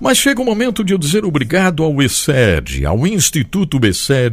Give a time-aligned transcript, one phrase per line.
[0.00, 3.80] Mas chega o momento de eu dizer obrigado ao ESED, ao Instituto.
[3.84, 4.32] Esse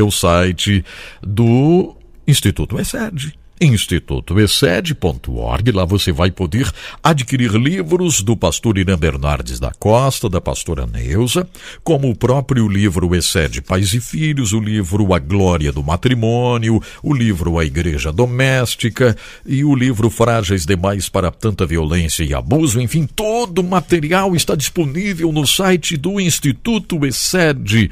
[0.00, 0.84] é o site
[1.22, 1.94] do
[2.26, 5.72] Instituto ESED institutoexcede.org.
[5.72, 6.72] Lá você vai poder
[7.02, 11.48] adquirir livros do pastor Irã Bernardes da Costa, da pastora Neuza,
[11.82, 17.14] como o próprio livro Excede Pais e Filhos, o livro A Glória do Matrimônio, o
[17.14, 22.78] livro A Igreja Doméstica e o livro Frágeis Demais para Tanta Violência e Abuso.
[22.80, 27.90] Enfim, todo o material está disponível no site do Instituto Excede.org.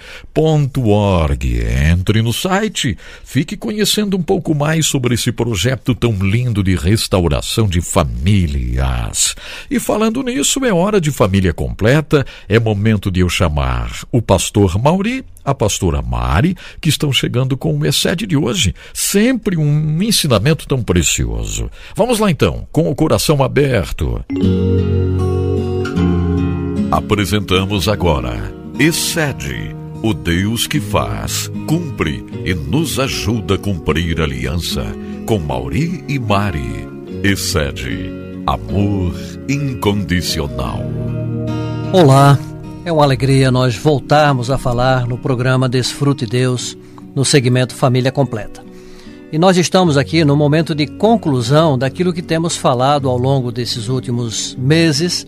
[1.90, 6.74] Entre no site, fique conhecendo um pouco mais sobre esse projeto projeto tão lindo de
[6.74, 9.36] restauração de famílias.
[9.70, 14.76] E falando nisso, é hora de família completa, é momento de eu chamar o pastor
[14.82, 18.74] Mauri, a pastora Mari, que estão chegando com o Excede de hoje.
[18.92, 21.70] Sempre um ensinamento tão precioso.
[21.94, 24.24] Vamos lá então, com o coração aberto.
[26.90, 34.84] Apresentamos agora Excede o Deus que faz, cumpre e nos ajuda a cumprir aliança
[35.26, 36.88] com Mauri e Mari.
[37.22, 38.10] Excede
[38.46, 39.14] amor
[39.48, 40.80] incondicional.
[41.92, 42.38] Olá,
[42.84, 46.76] é uma alegria nós voltarmos a falar no programa Desfrute Deus,
[47.14, 48.62] no segmento Família Completa.
[49.32, 53.88] E nós estamos aqui no momento de conclusão daquilo que temos falado ao longo desses
[53.88, 55.26] últimos meses,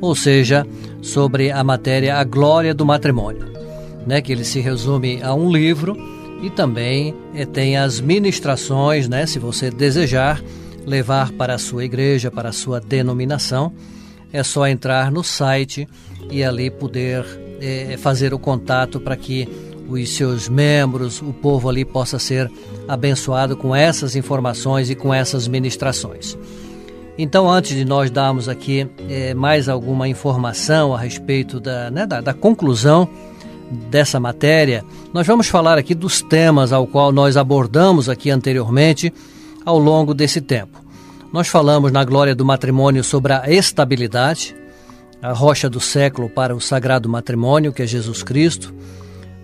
[0.00, 0.66] ou seja,
[1.00, 3.56] sobre a matéria A Glória do Matrimônio
[4.06, 5.96] né, que ele se resume a um livro
[6.42, 10.42] e também é, tem as ministrações, né, se você desejar
[10.86, 13.72] levar para a sua igreja, para a sua denominação,
[14.32, 15.88] é só entrar no site
[16.30, 17.24] e ali poder
[17.60, 19.48] é, fazer o contato para que
[19.88, 22.50] os seus membros, o povo ali possa ser
[22.88, 26.36] abençoado com essas informações e com essas ministrações.
[27.18, 32.20] Então, antes de nós darmos aqui é, mais alguma informação a respeito da, né, da,
[32.20, 33.08] da conclusão
[33.90, 39.12] dessa matéria, nós vamos falar aqui dos temas ao qual nós abordamos aqui anteriormente
[39.64, 40.84] ao longo desse tempo.
[41.32, 44.54] Nós falamos na glória do matrimônio sobre a estabilidade,
[45.20, 48.72] a rocha do século para o sagrado matrimônio, que é Jesus Cristo.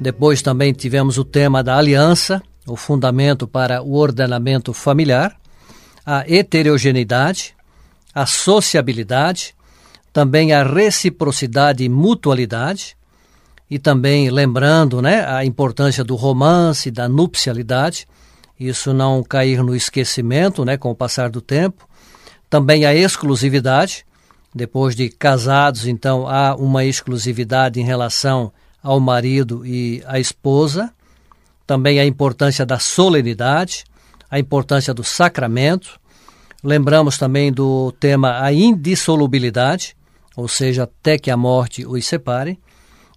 [0.01, 5.37] Depois também tivemos o tema da aliança, o fundamento para o ordenamento familiar,
[6.07, 7.55] a heterogeneidade,
[8.15, 9.55] a sociabilidade,
[10.13, 12.97] também a reciprocidade e mutualidade,
[13.73, 18.07] e também lembrando né, a importância do romance, da nupcialidade,
[18.61, 21.89] isso não cair no esquecimento né, com o passar do tempo.
[22.51, 24.05] Também a exclusividade,
[24.55, 28.53] depois de casados, então há uma exclusividade em relação
[28.83, 30.93] ao marido e à esposa.
[31.67, 33.85] Também a importância da solenidade,
[34.31, 35.99] a importância do sacramento.
[36.63, 39.97] Lembramos também do tema a indissolubilidade,
[40.37, 42.59] ou seja, até que a morte os separe.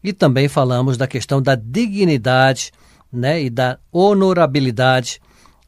[0.06, 2.72] E também falamos da questão da dignidade
[3.12, 5.20] né, e da honorabilidade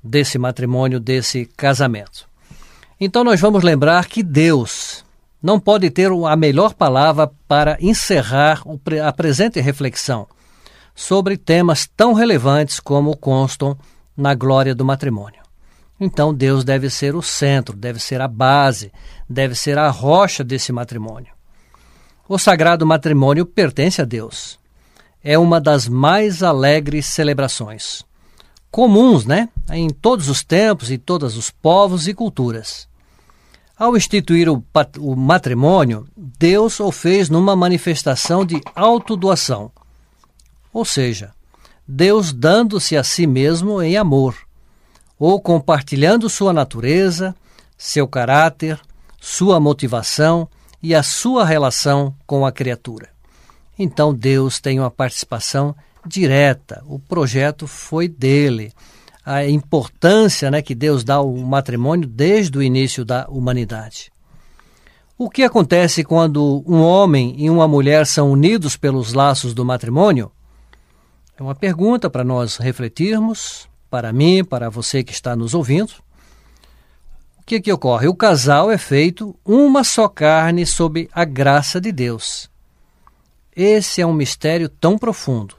[0.04, 2.30] desse matrimônio, desse casamento.
[3.02, 5.04] Então nós vamos lembrar que Deus
[5.42, 8.62] não pode ter a melhor palavra para encerrar
[9.04, 10.28] a presente reflexão
[10.94, 13.76] sobre temas tão relevantes como constam
[14.16, 15.42] na glória do matrimônio.
[16.00, 18.92] Então Deus deve ser o centro, deve ser a base,
[19.28, 21.37] deve ser a rocha desse matrimônio.
[22.30, 24.60] O sagrado matrimônio pertence a Deus.
[25.24, 28.06] É uma das mais alegres celebrações.
[28.70, 29.48] Comuns, né?
[29.72, 32.86] Em todos os tempos e todos os povos e culturas.
[33.80, 34.62] Ao instituir o,
[35.00, 39.72] o matrimônio, Deus o fez numa manifestação de autodoação.
[40.74, 41.32] Ou seja,
[41.88, 44.36] Deus dando-se a si mesmo em amor,
[45.18, 47.34] ou compartilhando sua natureza,
[47.78, 48.80] seu caráter,
[49.18, 50.50] sua motivação
[50.82, 53.10] e a sua relação com a criatura.
[53.78, 58.72] Então Deus tem uma participação direta, o projeto foi dele.
[59.26, 64.12] A importância né, que Deus dá ao matrimônio desde o início da humanidade.
[65.18, 70.32] O que acontece quando um homem e uma mulher são unidos pelos laços do matrimônio?
[71.38, 75.94] É uma pergunta para nós refletirmos, para mim, para você que está nos ouvindo
[77.48, 78.10] que, que ocorre?
[78.10, 82.50] O casal é feito uma só carne sob a graça de Deus.
[83.56, 85.56] Esse é um mistério tão profundo,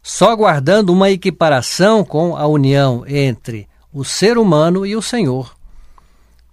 [0.00, 5.56] só aguardando uma equiparação com a união entre o ser humano e o Senhor,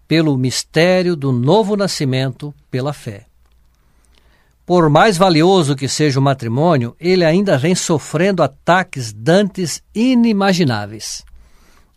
[0.07, 3.27] pelo mistério do novo nascimento pela fé.
[4.65, 11.23] Por mais valioso que seja o matrimônio, ele ainda vem sofrendo ataques dantes inimagináveis.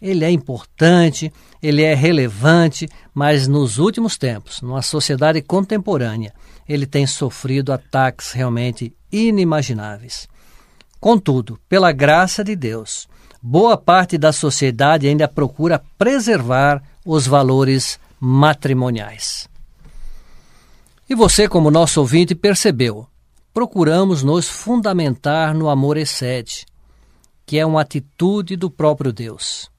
[0.01, 1.33] Ele é importante,
[1.63, 6.33] ele é relevante, mas nos últimos tempos, numa sociedade contemporânea,
[6.69, 10.29] ele tem sofrido ataques realmente inimagináveis.
[11.01, 13.07] Contudo, pela graça de Deus,
[13.41, 19.49] boa parte da sociedade ainda procura preservar os valores matrimoniais.
[21.09, 23.07] E você, como nosso ouvinte, percebeu,
[23.53, 26.65] procuramos nos fundamentar no amor excede,
[27.45, 29.71] que é uma atitude do próprio Deus,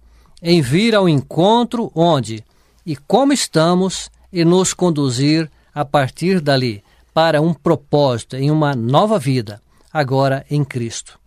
[0.47, 2.45] em vir ao encontro onde
[2.85, 6.83] e como estamos e nos conduzir a partir dali
[7.15, 9.59] para um propósito em uma nova vida,
[9.91, 11.19] agora em Cristo.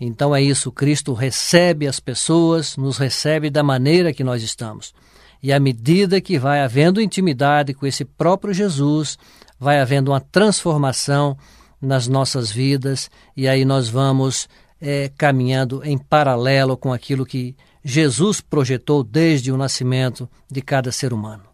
[0.00, 4.94] Então é isso, Cristo recebe as pessoas, nos recebe da maneira que nós estamos.
[5.42, 9.18] E à medida que vai havendo intimidade com esse próprio Jesus,
[9.58, 11.36] vai havendo uma transformação
[11.82, 14.48] nas nossas vidas, e aí nós vamos
[14.80, 17.56] é, caminhando em paralelo com aquilo que
[17.88, 21.44] Jesus projetou desde o nascimento de cada ser humano.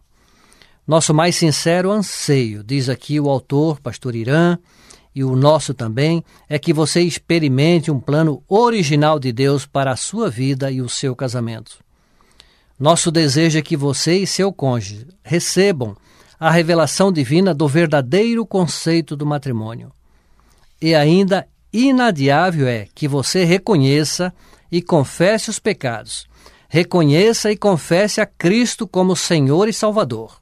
[0.85, 4.57] Nosso mais sincero anseio, diz aqui o autor, pastor Irã,
[5.13, 9.95] e o nosso também, é que você experimente um plano original de Deus para a
[9.95, 11.77] sua vida e o seu casamento.
[12.79, 15.95] Nosso desejo é que você e seu cônjuge recebam
[16.39, 19.91] a revelação divina do verdadeiro conceito do matrimônio.
[20.81, 24.33] E ainda inadiável é que você reconheça
[24.73, 26.25] e confesse os pecados.
[26.67, 30.41] Reconheça e confesse a Cristo como Senhor e Salvador.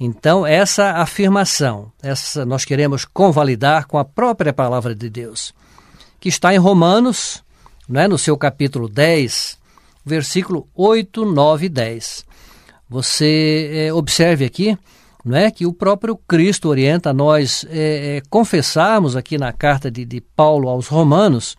[0.00, 5.52] Então, essa afirmação, essa nós queremos convalidar com a própria palavra de Deus,
[6.18, 7.44] que está em Romanos,
[7.86, 9.58] não é, no seu capítulo 10,
[10.06, 12.24] versículo 8, 9 e 10.
[12.88, 14.78] Você é, observe aqui
[15.22, 20.06] não é que o próprio Cristo orienta nós é, é, confessarmos aqui na carta de,
[20.06, 21.54] de Paulo aos Romanos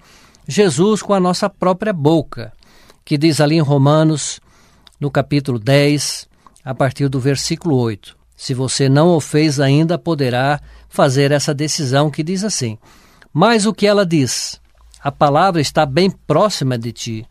[0.52, 2.52] Jesus com a nossa própria boca,
[3.06, 4.40] que diz ali em Romanos,
[5.00, 6.28] no capítulo 10,
[6.66, 8.18] a partir do versículo 8.
[8.36, 10.60] Se você não o fez ainda, poderá
[10.90, 12.80] fazer essa decisão que diz assim:
[13.32, 14.60] Mas o que ela diz?
[15.00, 17.28] A palavra está bem próxima de ti,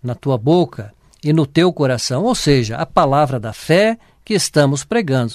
[0.00, 4.84] na tua boca e no teu coração, ou seja, a palavra da fé que estamos
[4.84, 5.34] pregando.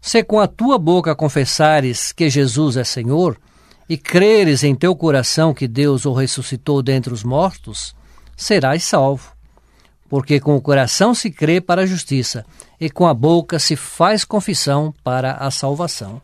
[0.00, 3.38] Se com a tua boca confessares que Jesus é Senhor,
[3.88, 7.94] e creres em teu coração que Deus o ressuscitou dentre os mortos,
[8.36, 9.32] serás salvo.
[10.08, 12.44] Porque com o coração se crê para a justiça,
[12.80, 16.20] e com a boca se faz confissão para a salvação.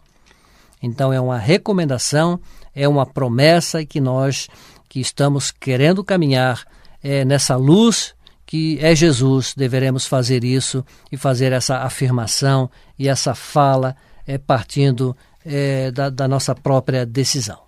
[0.83, 2.41] Então é uma recomendação,
[2.75, 4.49] é uma promessa que nós
[4.89, 6.65] que estamos querendo caminhar
[7.03, 8.15] é, nessa luz
[8.51, 12.69] que é Jesus, deveremos fazer isso e fazer essa afirmação
[12.99, 13.95] e essa fala
[14.27, 17.59] é, partindo é, da, da nossa própria decisão.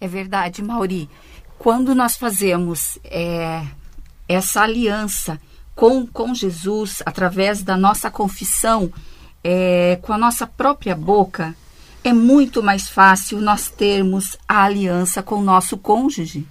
[0.00, 1.08] É verdade, Mauri.
[1.58, 3.66] Quando nós fazemos é,
[4.28, 5.40] essa aliança
[5.74, 8.92] com, com Jesus, através da nossa confissão,
[9.42, 11.54] é, com a nossa própria boca,
[12.04, 16.46] é muito mais fácil nós termos a aliança com o nosso cônjuge.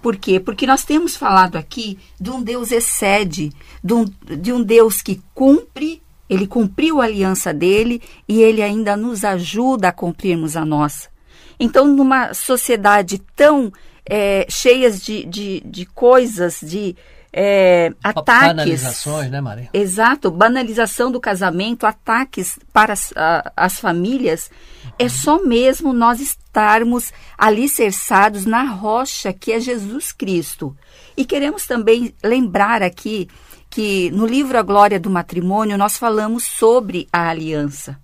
[0.00, 0.38] Por quê?
[0.38, 3.52] Porque nós temos falado aqui de um Deus excede,
[3.82, 8.96] de um, de um Deus que cumpre ele cumpriu a aliança dele e ele ainda
[8.96, 11.08] nos ajuda a cumprirmos a nossa.
[11.58, 13.72] Então, numa sociedade tão
[14.08, 16.96] é, cheias de, de, de coisas, de
[17.32, 18.48] é, ataques.
[18.48, 19.68] Banalizações, né, Maria?
[19.72, 24.50] Exato, banalização do casamento, ataques para as, a, as famílias.
[24.84, 24.90] Uhum.
[24.98, 30.76] É só mesmo nós estarmos alicerçados na rocha que é Jesus Cristo.
[31.16, 33.28] E queremos também lembrar aqui
[33.70, 38.00] que no livro A Glória do Matrimônio nós falamos sobre a aliança.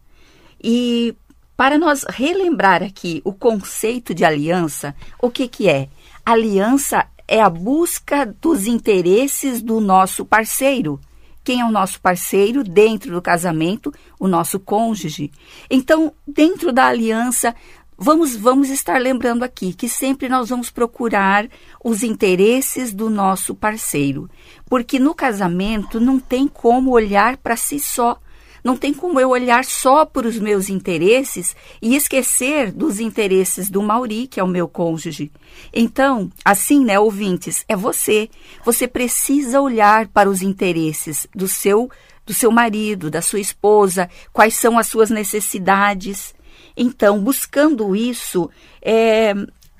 [0.62, 1.14] E
[1.56, 5.88] para nós relembrar aqui o conceito de aliança, o que, que é?
[6.24, 11.00] Aliança é a busca dos interesses do nosso parceiro.
[11.44, 13.92] Quem é o nosso parceiro dentro do casamento?
[14.18, 15.30] O nosso cônjuge.
[15.70, 17.54] Então, dentro da aliança,
[17.96, 21.48] vamos, vamos estar lembrando aqui que sempre nós vamos procurar
[21.82, 24.28] os interesses do nosso parceiro.
[24.68, 28.18] Porque no casamento não tem como olhar para si só.
[28.64, 33.82] Não tem como eu olhar só para os meus interesses e esquecer dos interesses do
[33.82, 35.30] Mauri, que é o meu cônjuge.
[35.70, 38.30] Então, assim, né, ouvintes, é você.
[38.64, 41.90] Você precisa olhar para os interesses do seu
[42.26, 46.34] do seu marido, da sua esposa, quais são as suas necessidades.
[46.76, 48.50] Então, buscando isso,
[48.82, 49.34] é,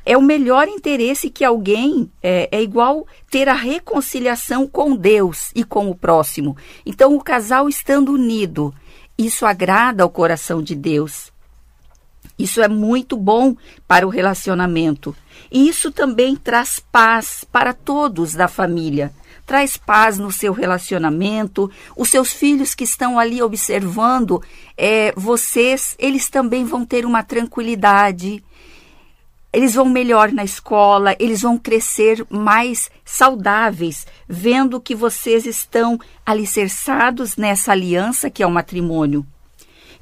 [0.07, 5.65] é o melhor interesse que alguém é, é, igual ter a reconciliação com Deus e
[5.65, 6.57] com o próximo.
[6.85, 8.73] Então, o casal estando unido,
[9.17, 11.33] isso agrada ao coração de Deus.
[12.39, 15.15] Isso é muito bom para o relacionamento.
[15.51, 19.13] E isso também traz paz para todos da família.
[19.47, 21.71] Traz paz no seu relacionamento.
[21.97, 24.43] Os seus filhos que estão ali observando
[24.77, 28.43] é, vocês, eles também vão ter uma tranquilidade.
[29.53, 37.37] Eles vão melhor na escola, eles vão crescer mais saudáveis, vendo que vocês estão alicerçados
[37.37, 39.25] nessa aliança que é o matrimônio.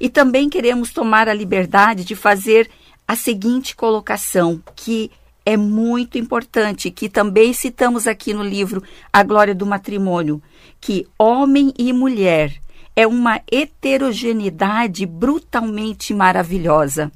[0.03, 2.69] E também queremos tomar a liberdade de fazer
[3.07, 5.09] a seguinte colocação, que
[5.45, 8.83] é muito importante, que também citamos aqui no livro
[9.13, 10.43] A Glória do Matrimônio,
[10.81, 12.53] que homem e mulher
[12.93, 17.09] é uma heterogeneidade brutalmente maravilhosa.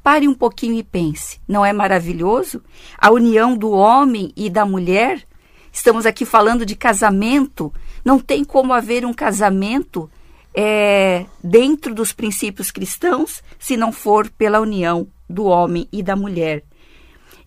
[0.00, 2.62] Pare um pouquinho e pense, não é maravilhoso?
[2.96, 5.26] A união do homem e da mulher?
[5.72, 7.74] Estamos aqui falando de casamento.
[8.04, 10.08] Não tem como haver um casamento
[10.54, 16.62] é, dentro dos princípios cristãos se não for pela união do homem e da mulher.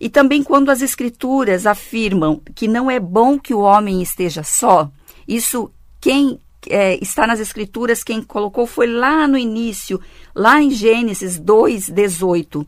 [0.00, 4.90] E também quando as escrituras afirmam que não é bom que o homem esteja só,
[5.26, 6.38] isso quem
[6.68, 10.00] é, está nas escrituras, quem colocou foi lá no início,
[10.34, 12.66] lá em Gênesis 2:18.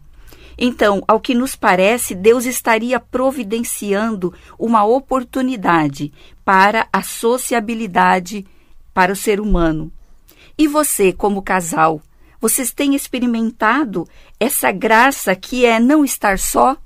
[0.59, 6.13] Então, ao que nos parece, Deus estaria providenciando uma oportunidade
[6.45, 8.45] para a sociabilidade
[8.93, 9.91] para o ser humano.
[10.61, 12.03] E você, como casal,
[12.39, 14.07] vocês têm experimentado
[14.39, 16.77] essa graça que é não estar só?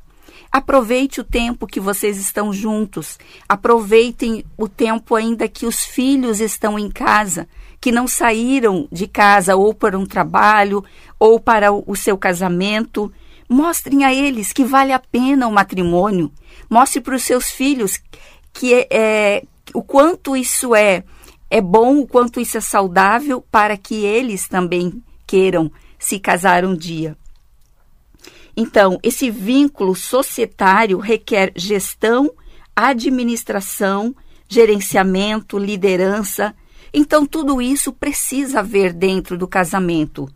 [0.52, 3.18] Aproveite o tempo que vocês estão juntos.
[3.48, 7.48] Aproveitem o tempo ainda que os filhos estão em casa,
[7.80, 10.84] que não saíram de casa ou para um trabalho
[11.18, 13.12] ou para o seu casamento.
[13.48, 16.30] Mostrem a eles que vale a pena o matrimônio.
[16.70, 18.00] Mostre para os seus filhos
[18.52, 19.42] que é, é
[19.74, 21.02] o quanto isso é
[21.54, 26.74] é bom o quanto isso é saudável para que eles também queiram se casar um
[26.74, 27.16] dia.
[28.56, 32.28] Então, esse vínculo societário requer gestão,
[32.74, 34.16] administração,
[34.48, 36.52] gerenciamento, liderança.
[36.92, 40.28] Então, tudo isso precisa haver dentro do casamento.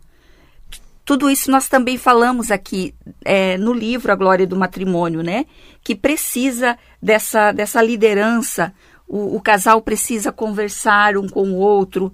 [1.03, 2.95] Tudo isso nós também falamos aqui
[3.25, 5.45] é, no livro A Glória do Matrimônio, né?
[5.83, 8.73] Que precisa dessa, dessa liderança,
[9.09, 12.13] o, o casal precisa conversar um com o outro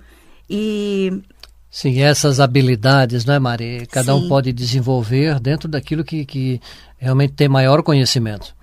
[0.50, 1.22] e
[1.70, 3.86] Sim, essas habilidades, não é, Maria?
[3.86, 4.20] Cada Sim.
[4.20, 6.62] um pode desenvolver dentro daquilo que, que
[6.98, 8.56] realmente tem maior conhecimento.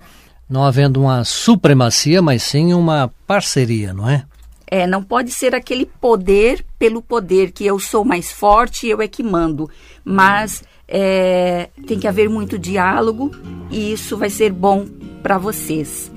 [0.49, 4.25] Não havendo uma supremacia, mas sim uma parceria, não é?
[4.65, 8.99] É, não pode ser aquele poder pelo poder, que eu sou mais forte e eu
[8.99, 9.69] é que mando.
[10.03, 13.29] Mas é, tem que haver muito diálogo
[13.69, 14.87] e isso vai ser bom
[15.21, 16.11] para vocês.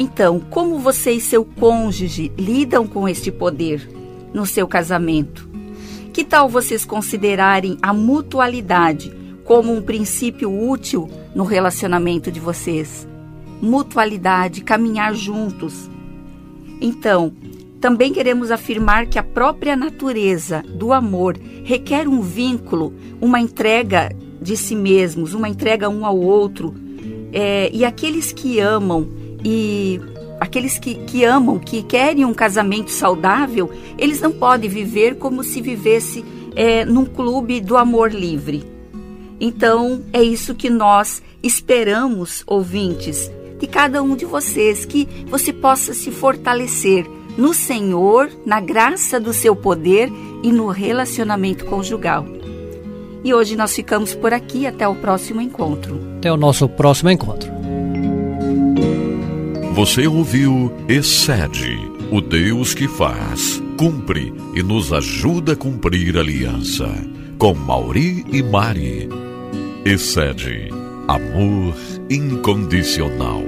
[0.00, 3.90] Então, como você e seu cônjuge lidam com este poder
[4.32, 5.50] no seu casamento?
[6.12, 9.12] Que tal vocês considerarem a mutualidade
[9.44, 13.08] como um princípio útil no relacionamento de vocês?
[13.60, 15.90] Mutualidade, caminhar juntos.
[16.80, 17.32] Então,
[17.80, 24.56] também queremos afirmar que a própria natureza do amor requer um vínculo, uma entrega de
[24.56, 26.72] si mesmos, uma entrega um ao outro.
[27.32, 29.17] É, e aqueles que amam
[29.50, 29.98] e
[30.38, 35.62] aqueles que, que amam, que querem um casamento saudável, eles não podem viver como se
[35.62, 36.22] vivesse
[36.54, 38.62] é, num clube do amor livre.
[39.40, 45.94] Então, é isso que nós esperamos, ouvintes, de cada um de vocês, que você possa
[45.94, 47.06] se fortalecer
[47.38, 50.12] no Senhor, na graça do seu poder
[50.42, 52.26] e no relacionamento conjugal.
[53.24, 54.66] E hoje nós ficamos por aqui.
[54.66, 55.98] Até o próximo encontro.
[56.18, 57.57] Até o nosso próximo encontro.
[59.78, 61.78] Você ouviu Excede,
[62.10, 66.92] o Deus que faz, cumpre e nos ajuda a cumprir a aliança.
[67.38, 69.08] Com Mauri e Mari.
[69.84, 70.68] Excede,
[71.06, 71.76] amor
[72.10, 73.40] incondicional.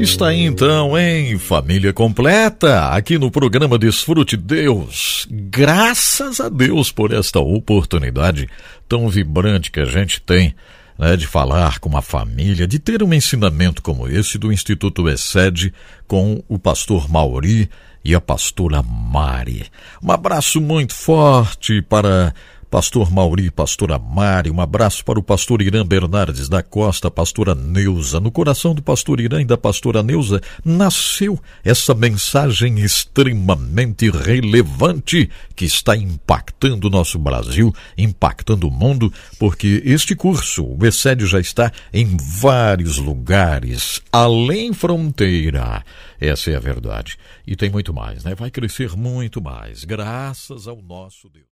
[0.00, 5.28] Está aí então em Família Completa, aqui no programa Desfrute Deus.
[5.30, 8.48] Graças a Deus por esta oportunidade
[8.88, 10.56] tão vibrante que a gente tem
[11.00, 15.72] né, de falar com uma família, de ter um ensinamento como esse do Instituto ESED
[16.06, 17.70] com o pastor Mauri
[18.04, 19.64] e a pastora Mari.
[20.02, 22.34] Um abraço muito forte para
[22.70, 28.20] Pastor Mauri, pastora Mari, um abraço para o pastor Irã Bernardes da Costa, pastora Neuza.
[28.20, 35.64] No coração do pastor Irã e da pastora Neuza nasceu essa mensagem extremamente relevante que
[35.64, 41.72] está impactando o nosso Brasil, impactando o mundo, porque este curso, o ESED, já está
[41.92, 45.84] em vários lugares, além fronteira.
[46.20, 47.16] Essa é a verdade.
[47.44, 48.32] E tem muito mais, né?
[48.36, 51.46] Vai crescer muito mais, graças ao nosso Deus.